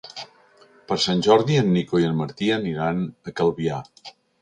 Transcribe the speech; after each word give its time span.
Per 0.91 0.97
Sant 1.03 1.21
Jordi 1.27 1.59
en 1.65 1.71
Nico 1.77 2.01
i 2.05 2.09
en 2.09 2.19
Martí 2.25 2.53
aniran 2.59 3.07
a 3.33 3.39
Calvià. 3.43 3.83